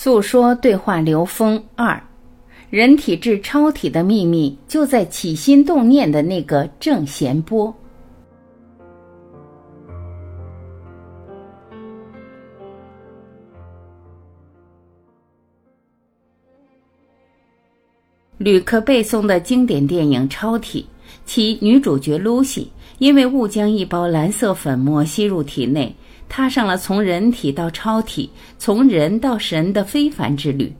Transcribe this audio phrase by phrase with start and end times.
[0.00, 2.00] 诉说对话刘峰二，
[2.70, 7.74] 人体至超体的秘密就在起心动念的那个正弦波。
[18.36, 20.86] 吕克·贝松的经典电影《超体》，
[21.26, 25.92] 其女主角露西因为误将一包蓝色粉末吸入体内。
[26.28, 30.72] 踏上了从人体到超体、从人到神的非凡之旅。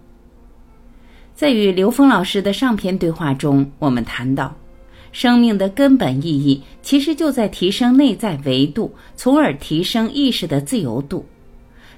[1.35, 4.55] 在与刘峰老师的上篇对话中，我们谈到，
[5.13, 11.25] 生命的根本意义其实就在提升内在维度，从而提升意识的自由度。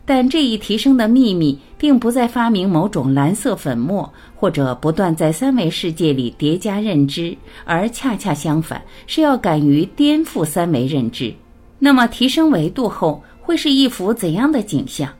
[0.04, 11.32] 但这一提升的秘密，并不在发明某种蓝色粉末，或者不断在三维世界里叠加认知，而恰恰相反，是要敢于颠覆三维认知。
[11.78, 15.12] 那么，提升维度后，会是一幅怎样的景象？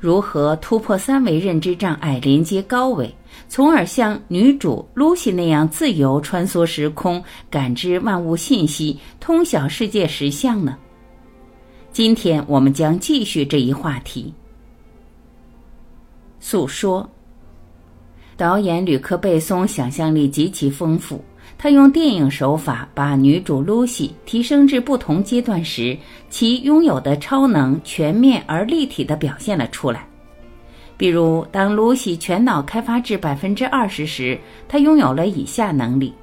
[0.00, 3.14] 如何突破三维认知障碍，连接高维，
[3.48, 10.76] 从而像女主露西那样自由穿梭时空，感知万物信息，通晓世界实相呢？
[11.92, 14.34] 今天我们将继续这一话题。
[16.40, 17.08] 诉说。
[18.36, 21.24] 导演吕克·贝松想象力极其丰富。
[21.60, 25.98] 他用电影手法把女主露西提升至不同阶段时
[26.30, 30.06] 其拥有的超能全面而立体的表现了出来。
[30.96, 36.14] 比如，当露西全脑开发至百分之二十时，她拥有了以下能力：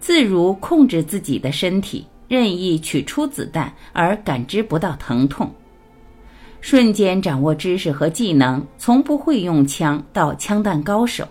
[0.00, 5.46] 自如控制自己的身体，任意取出子弹而感知不到疼痛；
[6.62, 11.24] 瞬间掌握知识和技能，从不会用枪到枪弹高手；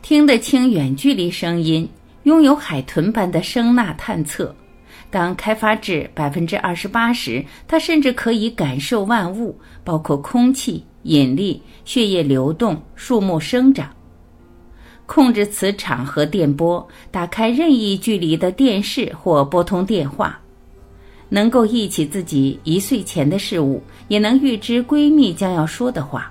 [0.00, 1.88] 听得清远距离声音。
[2.24, 4.54] 拥有海豚般的声呐探测，
[5.10, 13.88] 当开发至百分之二十八时，它甚至可以感受万物，包括空气、引力、血液流动、树木生长，
[15.06, 20.38] 控制磁场和电波，打开任意距离的电视或拨通电话，
[21.30, 26.30] 能够忆起自己一岁前的事物，也能预知闺蜜将要说的话。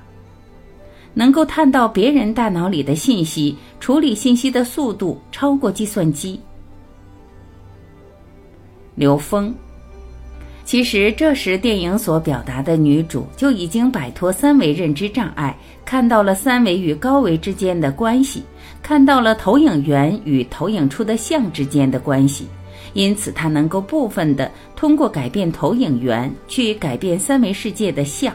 [1.13, 6.39] 能够探到别人大脑里的信息，处理信息的速度超过计算机。
[8.95, 9.53] 刘峰，
[10.65, 18.43] 其实这时电影所表达的女主就已经摆脱三维认知障碍，看到了三维与高维之间的关系，
[18.83, 22.45] 看到了投影源与投影出的像之间的关系，
[22.93, 28.33] 因此她能够部分的通过改变投影源去改变三维世界的像。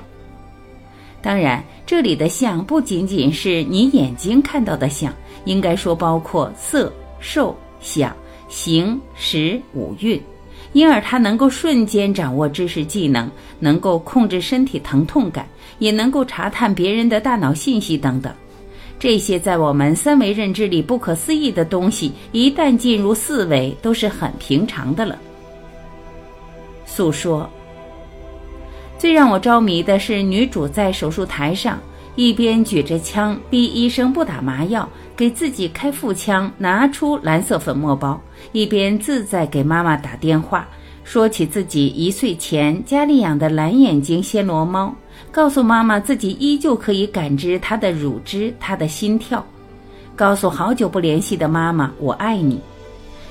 [1.24, 5.10] 当然，这里的相不仅仅是你眼睛看到的相，
[5.46, 8.14] 应该说包括色、受、想、
[8.46, 10.20] 行、识五蕴，
[10.74, 13.26] 因而它能够瞬间掌握知识技能，
[13.58, 15.48] 能够控制身体疼痛感，
[15.78, 18.30] 也能够查探别人的大脑信息等等。
[18.98, 25.18] 这些在我们三维认知里不可思议的东西，一旦进入四维，都是很平常的了。
[26.84, 27.48] 诉说。
[29.04, 31.78] 最让我着迷的是，女主在手术台上
[32.16, 38.18] 一边举着枪逼医生不打麻药，给自己开腹腔拿出蓝色粉末包，
[38.52, 40.66] 一边自在给妈妈打电话，
[41.04, 44.94] 说起自己一岁前家里养的蓝眼睛暹罗猫，
[45.30, 49.44] 告诉妈妈自己依旧可以感知它的乳汁、它的心跳，
[50.16, 52.58] 告诉好久不联系的妈妈我爱你。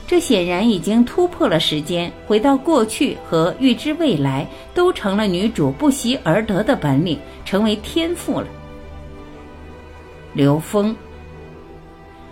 [0.06, 8.48] 这显然已经突破了时间，回到过去和预知未来，都成了女主不习而得的本领，成为天赋了。
[10.34, 10.96] 刘峰，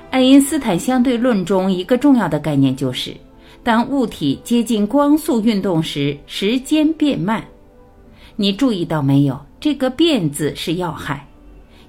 [0.09, 3.15] 爱因斯坦相对论中一个重要的概念就是，
[3.63, 7.43] 当物体接近光速运动时，时间变慢。
[8.35, 9.39] 你注意到没有？
[9.59, 11.25] 这个“变”字是要害。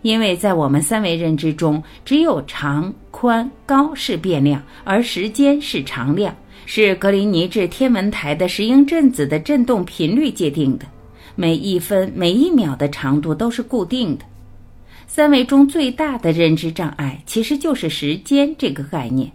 [0.02, 6.34] 因为在我们三维认知中，只有长、宽、高是变量，而时间是常量，
[6.66, 10.84] 是格林尼治天文台的石英振子的振动频率界定的。
[11.34, 14.24] 每一分、每一秒的长度都是固定的。
[15.06, 19.30] 三维中最大的认知障碍其实就是时间这个概念。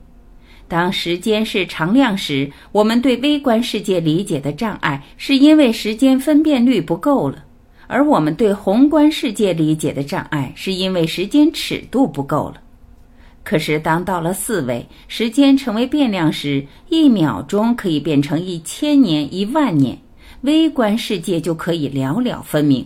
[0.68, 7.46] 当时间是常量时，我们对微观世界理解的障碍，是因为时间分辨率不够了。
[7.88, 12.62] 而我们对宏观世界理解的障碍，是因为时间尺度不够了。
[13.44, 19.98] 可是，当到了四维，时间成为变量时，一秒钟可以变成一千年、一万年，
[20.42, 22.86] 微观世界就可以寥寥分明。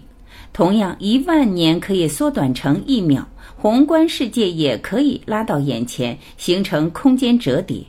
[0.54, 3.28] 同样，一万年可以缩短成一秒，
[3.58, 7.84] 宏观世界也可以拉到眼前，形成空间折叠。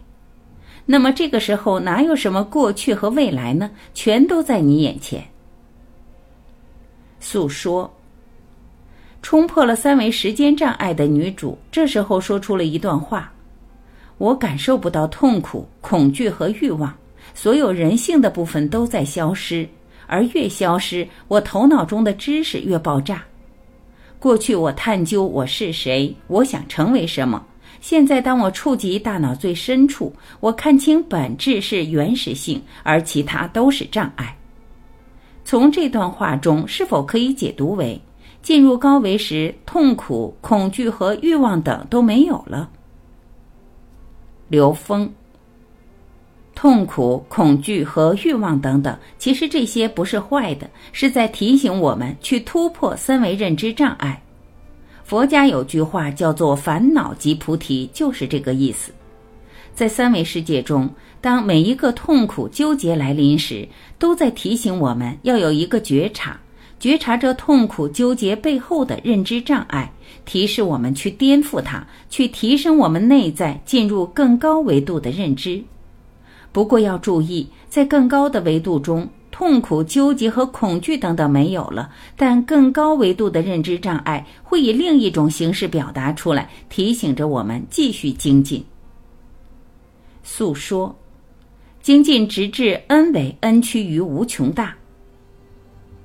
[0.86, 3.70] 那么，这个时候哪有什么过去和未来呢？
[3.92, 5.22] 全都在你眼前。
[7.22, 7.88] 诉说，
[9.22, 13.32] 冲破了三维时间障碍的女主，这时候说出了一段话
[14.18, 16.92] ：“我感受不到痛苦、恐惧和欲望，
[17.32, 19.66] 所有人性的部分都在消失，
[20.08, 23.22] 而越消失，我头脑中的知识越爆炸。
[24.18, 27.46] 过去我探究我是谁，我想成为什么。
[27.80, 34.36] 现在当我触及大脑最深处，我看清本质是原始性，而其他都是障碍。”
[35.44, 38.00] 从这段话中，是否可以解读为？
[38.42, 42.68] 进入高维时，痛苦、恐惧和欲望等都没有了。
[44.48, 45.08] 刘峰，
[46.54, 54.20] 痛苦、恐惧和欲望等等，其实这些不是坏的，是在提醒我们去突破三维认知障碍。
[55.04, 58.92] 佛家有句话叫做“烦恼即菩提”，就是这个意思。
[59.74, 60.88] 在三维世界中，
[61.20, 63.66] 当每一个痛苦、纠结来临时，
[63.98, 66.38] 都在提醒我们要有一个觉察。
[66.78, 69.92] 觉察着痛苦纠结背后的认知障碍，
[70.24, 75.62] 提示我们去颠覆它，去提升我们内在，进入更高维度的认知。
[76.50, 88.64] 不过要注意，在更高的维度中，痛苦、纠结和恐惧等等没有了，但更高维度的认知障碍会以另一种形式表达出来，提醒着我们继续精进。
[90.22, 90.94] 诉说，
[91.80, 94.74] 精进直至 n 为 n 趋于无穷大。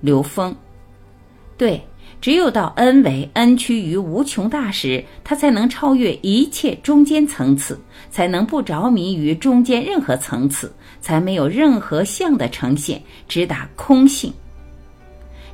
[0.01, 0.55] 刘峰。
[1.57, 1.81] 对，
[2.21, 7.79] 只有到 n 为 n 趋于无穷大时，他才能超越一切中间层次，
[8.11, 10.71] 才能不着迷于中间任何层次，
[11.01, 14.31] 才没有任何相的呈现，直达空性。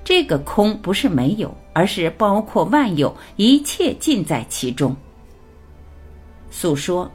[0.04, 4.94] 这个空不是没有，而是包括万有，一切尽在其中。
[6.51, 7.10] 诉说，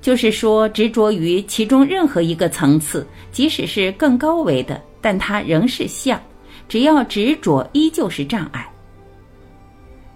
[0.00, 6.20] 就是说执着于其中任何一个层次，即使是更高维的，但它仍是相。
[6.68, 8.66] 只要执着，依旧是障碍。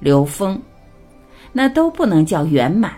[0.01, 0.61] 刘峰，
[1.53, 2.93] 那都不能叫圆满。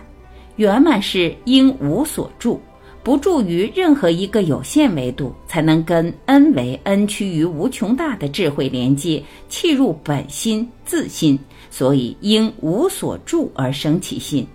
[0.57, 2.59] 圆满是应无所住，
[3.03, 11.37] 不住于任何一个有限维度，才能跟 n 为 n 趋于无穷大的智慧连接，契入本心自心。
[11.69, 14.47] 所以应无所住而生其心。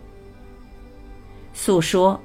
[1.63, 2.21] 诉说。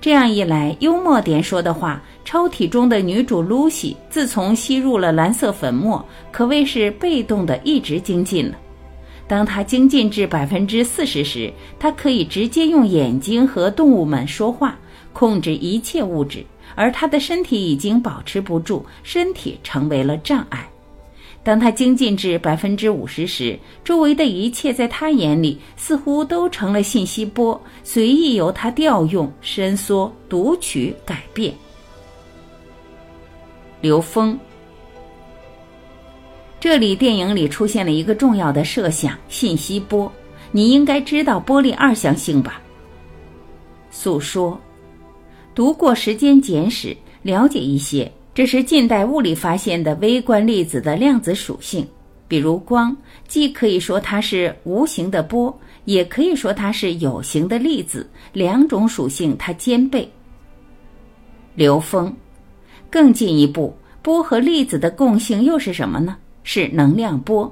[0.00, 8.56] 这样一来，幽默点说的话，抽屉中的女主露西，自从吸入了蓝色粉末，可谓是被动的一直精进了。
[9.28, 14.78] 当她精进至百分之四十时，她可以直接用眼睛和动物们说话，
[15.12, 16.42] 控制一切物质，
[16.74, 20.66] 而她的身体已经保持不住，身体成为了障碍。
[21.46, 31.54] 当他精进至百分之五十时，周围的一切在他眼里似乎都成了信息波，随意由他调用、伸缩、读取、改变。
[33.80, 34.36] 刘峰，
[36.58, 40.10] 这里电影里出现了一个重要的设想：信息波。
[40.50, 42.60] 你应该知道波粒二象性吧？
[43.92, 44.60] 诉说，
[45.54, 46.88] 读过《时间简史》，
[47.22, 48.10] 了解一些。
[48.36, 51.88] 这是近代物理发现的微观粒子的量子属性，
[52.28, 52.94] 比如光，
[53.26, 60.06] 既可以说它是无形的波，也可以说它是有形的粒子，两种属性它兼备。
[61.54, 62.14] 流风，
[62.90, 66.14] 更进一步，波和粒子的共性又是什么呢？
[66.44, 67.50] 是能量波，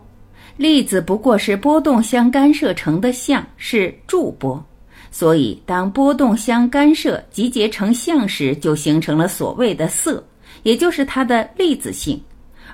[0.59, 4.63] 粒子不过是波动相干涉成的像，是驻波，
[5.11, 10.23] 所以当波动相干涉集结成像时，就形成了所谓的色。
[10.65, 12.21] 也就是它的粒子性，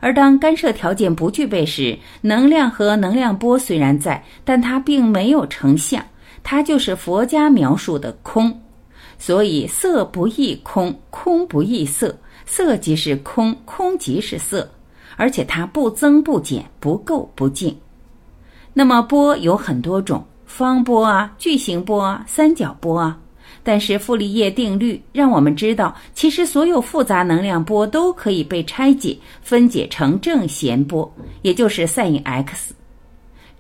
[0.01, 6.03] 而当干涉条件不具备时，能量和能量波虽然在，但它并没有成像，
[6.43, 8.59] 它就是佛家描述的空。
[9.19, 14.67] 所以色不异空，空不异色，色即是空，空即是色，
[15.17, 17.77] 而且它不增不减，不垢不净。
[18.73, 23.19] 那么波有很多种，方波啊，矩形波啊，三角波啊。
[23.63, 31.13] 但是傅立叶定律让我们知道，其实所有复杂能量波都可以被拆解、分解成正弦波，
[31.43, 32.75] 也就是 sin x。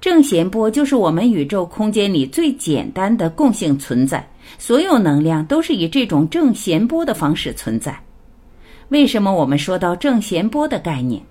[0.01, 4.27] 正弦波就是我们宇宙空间里最简单的共性存在，
[4.59, 7.95] 所有能量都是以这种正弦波的方式存在。
[8.89, 11.23] 为什么我们说到正弦波的概念？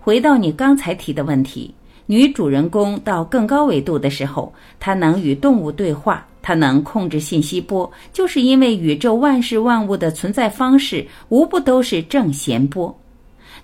[0.00, 1.72] 回到你刚才提的问题。
[2.10, 12.92] 女主人公到更高维度的时候，她能与动物对话，她能控制信息波，就是因为宇宙万事万物的存在方式无不都是正弦波。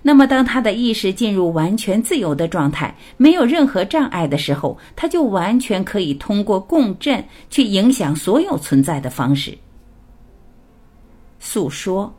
[0.01, 9.57] 那么，当她的意识进入完全自由的状态，没有任何障碍的时候，她就完全可以通过共振去影响所有存在的方式。
[11.41, 12.13] 诉说，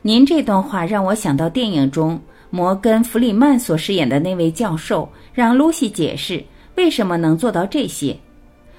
[0.00, 2.18] 您这段话让我想到电影中。
[2.50, 6.44] 摩根·弗里曼所饰演的那位教授让露西解释
[6.76, 8.16] 为什么能做到这些。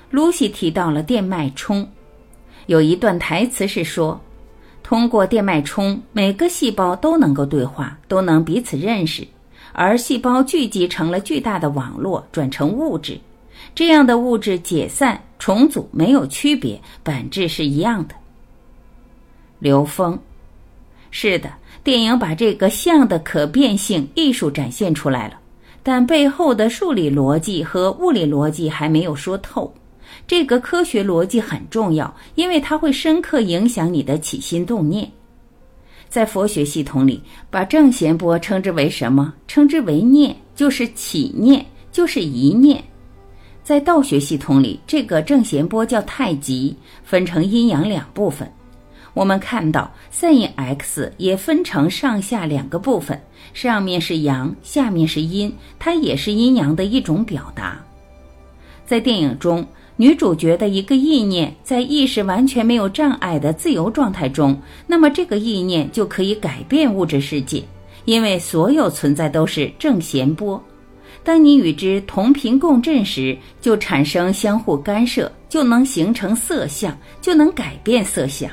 [0.09, 1.87] 露西提到了电脉冲，
[2.67, 4.19] 有一段台词是说，
[4.81, 9.27] 通过电脉冲，每个细胞都能够对话，都能彼此认识，
[9.73, 13.19] 而细胞聚集成了巨大的网络，转成物质。
[13.75, 18.15] 这样的物质解散、重组没有区别，本质是一样的。
[19.59, 20.17] 刘峰，
[21.11, 21.51] 是的，
[21.87, 25.39] 电影把这个像的可变性艺术展现出来了，
[25.81, 29.73] 但背后的数理逻辑和物理逻辑还没有说透。
[30.27, 35.09] 这个科学逻辑很重要，因为它会深刻影响你的起心动念。
[36.09, 39.33] 在佛学系统里，把正弦波称之为什么？
[39.47, 42.83] 称之为念，就是起念，就是一念。
[43.63, 46.75] 在道学系统里，这个正弦波叫太极，
[47.05, 48.45] 分成阴阳两部分。
[49.17, 53.19] 我们看到 sin x 也分成上下两个部分，
[53.51, 57.83] 上面是阳，下面是阴，它也是阴阳的一种表达。
[58.85, 59.65] 在电影中。
[59.99, 64.55] 女主角的一个意念在意识完全没有障碍的自由状态中，
[64.85, 67.63] 那么这个意念就可以改变物质世界，
[68.05, 70.63] 因为所有存在都是正弦波。
[71.23, 78.47] 当你与之同频共振时，就产生相互干涉，就能形成色相，就能改变色相。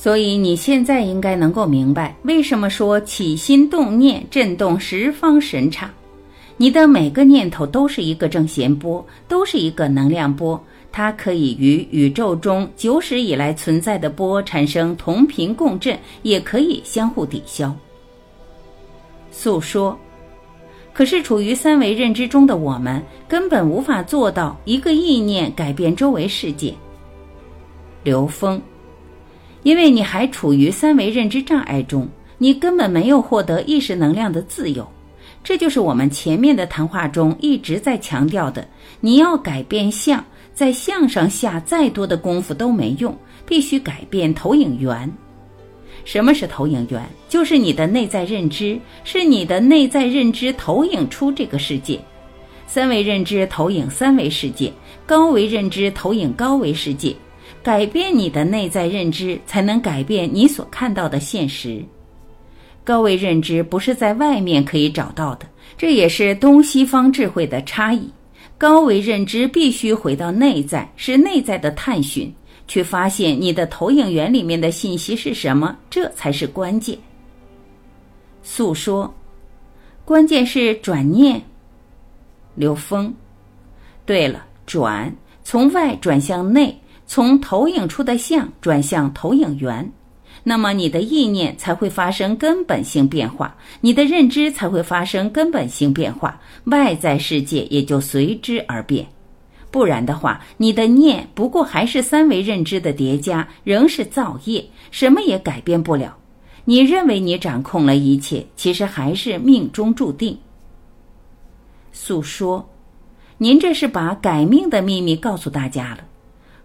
[0.00, 5.90] 所以你现在应该能够明白，为什么说起心动念震动十方神刹。
[6.56, 10.62] 你的每个念头都是一个正弦波，都是一个能量波，
[10.92, 17.74] 它可以与宇宙中久始以来存在的波产生同频共振，也可以相互抵消。
[19.32, 19.98] 诉说，
[20.92, 26.72] 可是处于三维认知中的我们根本无法做到一个意念改变周围世界。
[28.04, 28.62] 刘峰，
[29.68, 32.08] 因为你还处于三维认知障碍中，
[32.38, 34.88] 你根本没有获得意识能量的自由。
[35.44, 38.66] 这就是我们前面的谈话中一直在强调的：
[38.98, 45.12] 你要改变相，在相上下再多的功夫都没用，必须改变投影源。
[46.02, 47.06] 什么是投影源？
[47.28, 52.00] 就是你的内在认知，是你的内在认知投影出这个世界。
[52.66, 54.72] 三维认知投影三维世界，
[55.04, 57.14] 高维认知投影高维世界。
[57.62, 61.84] 改变你的内在认知，才能改变你所看到的现实。
[62.84, 68.08] 高维认知不是在外面可以找到的，这也是东西方智慧的差异。
[68.56, 72.32] 高维认知必须回到内在，是内在的探寻，
[72.66, 76.98] 去发现你的投影源里面的信息是什么，这才是关键。
[78.42, 79.14] 诉说，
[80.04, 81.40] 关键是转念。
[82.54, 83.14] 刘峰，
[84.04, 85.14] 对了，转
[85.44, 86.76] 从外转向内，
[87.08, 89.90] 从投影出的像转向投影源。
[90.44, 99.04] 那么你的意念才会发生根本性变化，你的认知才会发生根本性变化，外在世界也就随之而变。
[99.70, 106.16] 不然的话，你的念不过还是三维认知的叠加，仍是造业，什么也改变不了。
[106.64, 110.38] 你认为你掌控了一切，其实还是命中注定。
[111.92, 112.66] 诉说，
[113.38, 115.98] 您这是把改命的秘密告诉大家了。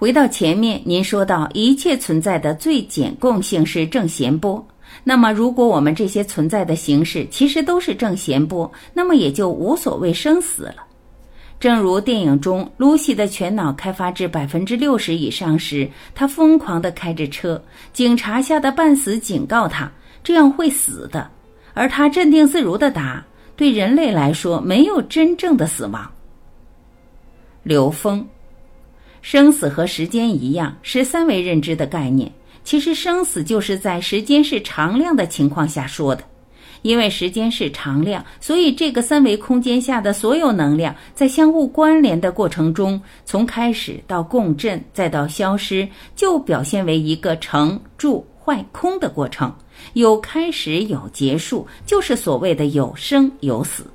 [0.03, 4.61] 回到前面，您说到一切存在的最简共性是正弦波。
[5.01, 10.83] 那么，如果我们这些存在的形式其实都是正弦波，那么也就无所谓生死了。
[11.57, 19.89] 正如电影中露西的全脑开发至百分之六十以上时，她疯狂地开着车，警察吓得半死，警告她
[20.21, 21.31] 这样会死的，
[21.73, 26.11] 而她镇定自如地答：“对人类来说，没有真正的死亡。”
[27.63, 28.27] 刘峰。
[29.23, 32.29] 生死和时间一样，是三维认知的概念。
[32.65, 36.23] 其实，生死就是在时间是常量的情况下说的。
[36.81, 49.55] 因为时间是常量，所以这个三维空间下的所有能量，在相互关联的过程中，从开始到共振，再到消失，就表现为一个成住坏空的过程。
[49.93, 53.85] 有开始，有结束，就是所谓的有生有死。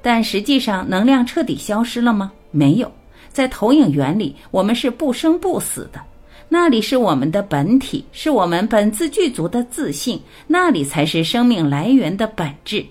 [0.00, 2.32] 但实际上，能量彻底消失了吗？
[2.50, 2.90] 没有。
[3.38, 6.00] 在投影原理，我们是不生不死的，
[6.48, 12.84] 那里是我们的本体，是我们本自具足的自信，那里才是生命来源的本质。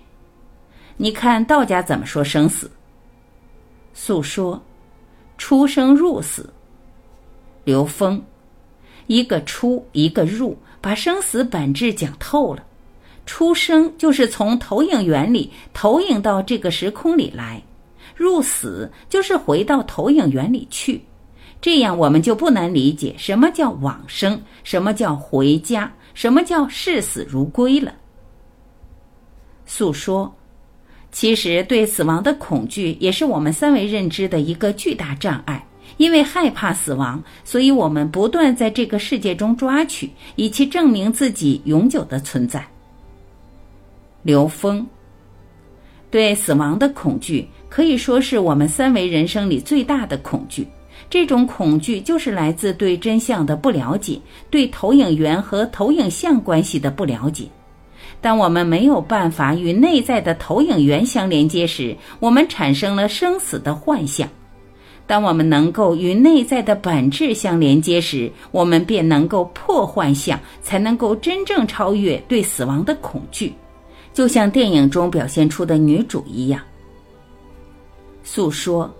[0.95, 2.71] 你看道家怎么说生死？
[3.93, 4.63] 诉说，
[5.37, 6.49] 出生入死。
[7.65, 8.23] 刘峰，
[9.07, 12.63] 一个出，一个入，把生死本质讲透了。
[13.25, 17.61] 出生就是从投影源里投影到这个时空里来。
[18.17, 21.01] 入死就是回到投影源里去，
[21.61, 27.93] 这样我们就不难理解什么叫往生，什么叫回家，什么叫视死如归了。
[29.65, 30.33] 诉说。
[31.09, 35.63] 其实，对死亡的恐惧也是我们三维认知的一个巨大障碍。
[35.95, 42.63] 因为害怕死亡，所以我们不断在这个世界中抓取，以其证明自己永久的存在。
[44.21, 44.85] 刘峰
[46.11, 50.67] 对死亡的恐惧可以说是我们三维人生里最大的恐惧。
[51.09, 54.19] 这种恐惧就是来自对真相的不了解，
[54.49, 57.45] 对投影源和投影像关系的不了解。
[58.19, 64.27] 当我们没有办法与内在的投影源相连接时，我们产生了生死的幻象。
[65.05, 73.53] 当我们能够与内在的本质相连接时，我们便能够破幻象，才能够真正超越对死亡的恐惧，
[74.13, 76.59] 就像电影中表现出的女主一样。
[78.27, 78.93] 诉说，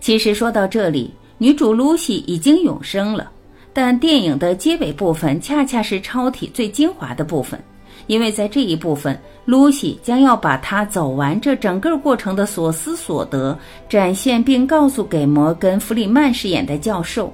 [0.00, 3.28] 其实说到这里，女主露西已经永生了，
[3.72, 7.60] 但电影的结尾部分恰恰是超体最精华的部分。
[8.06, 17.32] 因为在这一部分，露西将要把她走完这整个过程的所思所得展现，并告诉给摩根·弗里曼饰演的教授，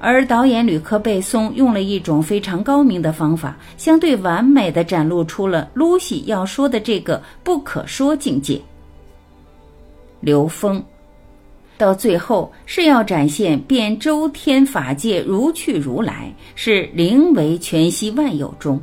[0.00, 8.60] 而导演吕克·贝松用了一种非常高明的方法，相对完美的展露出了露西要说的这个不可说境界。
[10.20, 10.82] 刘峰，
[11.76, 18.80] 到最后是要展现遍周天法界如去如来，是灵为全息万有中。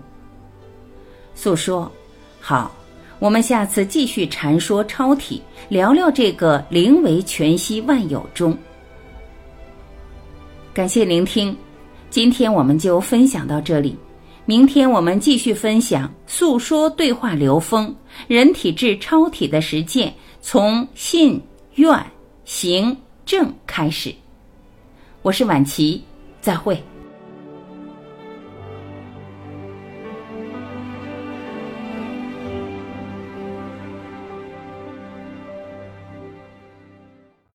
[1.35, 1.91] 诉说，
[2.39, 2.73] 好，
[3.19, 8.57] 我们下次继续禅说超体，聊聊这个灵为全息万有中。
[10.73, 11.55] 感谢聆听，
[12.09, 13.97] 今天我们就分享到这里，
[14.45, 17.93] 明天我们继续分享诉说对话流风
[18.27, 20.13] 人体至超体的实践，
[20.47, 21.41] 从信
[21.73, 22.05] 愿
[22.45, 24.13] 行正开始。
[25.23, 26.03] 我是晚琪，
[26.39, 26.79] 再会。